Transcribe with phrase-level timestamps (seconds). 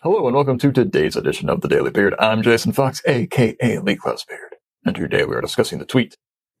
[0.00, 2.14] Hello and welcome to today's edition of the Daily Beard.
[2.20, 6.16] I'm Jason Fox, aka Lee Klaus Beard, and today we are discussing the tweet.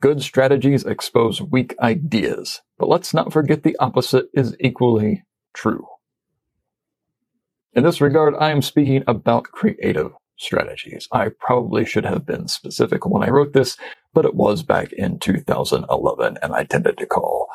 [0.00, 5.22] Good strategies expose weak ideas, but let's not forget the opposite is equally
[5.54, 5.86] true.
[7.72, 11.06] In this regard, I am speaking about creative strategies.
[11.12, 13.76] I probably should have been specific when I wrote this,
[14.12, 17.46] but it was back in 2011, and I tended to call,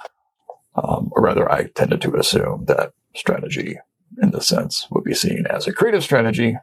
[0.76, 3.78] um, or rather, I tended to assume that strategy,
[4.22, 6.58] in this sense, would be seen as a creative strategy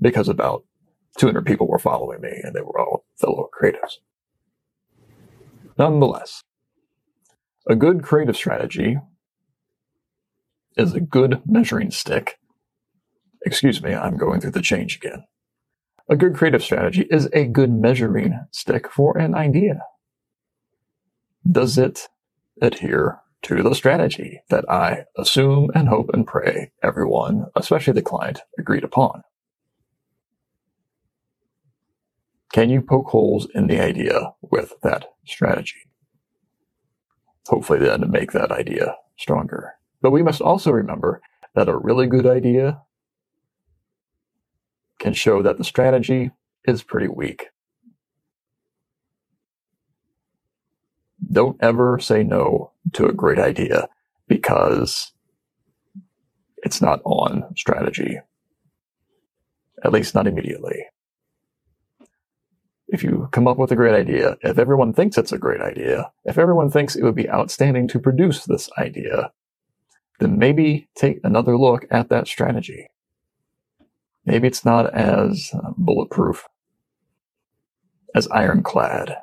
[0.00, 0.64] because about
[1.18, 3.94] 200 people were following me, and they were all fellow creatives.
[5.78, 6.42] Nonetheless,
[7.68, 8.98] a good creative strategy
[10.76, 12.38] is a good measuring stick
[13.46, 15.24] Excuse me, I'm going through the change again.
[16.10, 19.82] A good creative strategy is a good measuring stick for an idea.
[21.48, 22.08] Does it
[22.60, 28.40] adhere to the strategy that I assume and hope and pray everyone, especially the client,
[28.58, 29.22] agreed upon?
[32.52, 35.88] Can you poke holes in the idea with that strategy?
[37.46, 39.74] Hopefully, then to make that idea stronger.
[40.02, 41.20] But we must also remember
[41.54, 42.82] that a really good idea
[44.98, 46.32] can show that the strategy
[46.64, 47.46] is pretty weak.
[51.30, 53.88] Don't ever say no to a great idea
[54.28, 55.12] because
[56.58, 58.20] it's not on strategy.
[59.84, 60.86] At least not immediately.
[62.88, 66.10] If you come up with a great idea, if everyone thinks it's a great idea,
[66.24, 69.32] if everyone thinks it would be outstanding to produce this idea,
[70.18, 72.88] then maybe take another look at that strategy.
[74.24, 76.48] Maybe it's not as uh, bulletproof,
[78.14, 79.18] as ironclad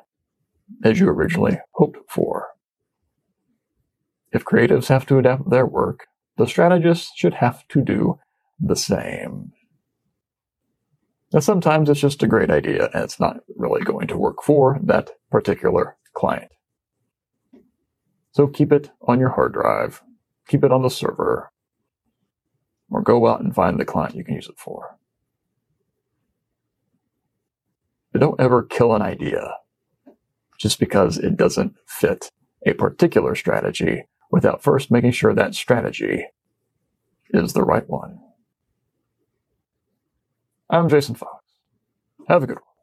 [0.82, 2.53] as you originally hoped for.
[4.34, 8.18] If creatives have to adapt their work, the strategists should have to do
[8.58, 9.52] the same.
[11.32, 14.80] Now, sometimes it's just a great idea and it's not really going to work for
[14.82, 16.50] that particular client.
[18.32, 20.02] So keep it on your hard drive,
[20.48, 21.52] keep it on the server,
[22.90, 24.98] or go out and find the client you can use it for.
[28.10, 29.58] But don't ever kill an idea
[30.58, 32.32] just because it doesn't fit
[32.66, 36.26] a particular strategy without first making sure that strategy
[37.30, 38.18] is the right one.
[40.68, 41.44] I'm Jason Fox.
[42.26, 42.73] Have a good one.